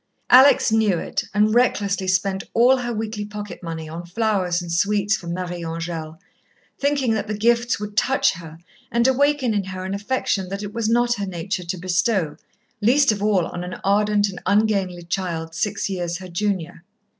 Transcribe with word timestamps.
Alex 0.31 0.71
knew 0.71 0.97
it, 0.97 1.25
and 1.31 1.53
recklessly 1.53 2.07
spent 2.07 2.43
all 2.55 2.77
her 2.77 2.91
weekly 2.91 3.23
pocket 3.23 3.61
money 3.61 3.87
on 3.87 4.03
flowers 4.03 4.59
and 4.59 4.71
sweets 4.71 5.15
for 5.15 5.27
Marie 5.27 5.61
Angèle, 5.61 6.17
thinking 6.79 7.13
that 7.13 7.27
the 7.27 7.37
gifts 7.37 7.79
would 7.79 7.95
touch 7.95 8.33
her 8.33 8.57
and 8.91 9.07
awaken 9.07 9.53
in 9.53 9.65
her 9.65 9.85
an 9.85 9.93
affection 9.93 10.49
that 10.49 10.63
it 10.63 10.73
was 10.73 10.89
not 10.89 11.13
her 11.17 11.27
nature 11.27 11.65
to 11.65 11.77
bestow, 11.77 12.35
least 12.81 13.11
of 13.11 13.21
all 13.21 13.45
on 13.45 13.63
an 13.63 13.75
ardent 13.83 14.27
and 14.27 14.41
ungainly 14.47 15.03
child, 15.03 15.53
six 15.53 15.87
years 15.87 16.17
her 16.17 16.29
junior. 16.29 16.83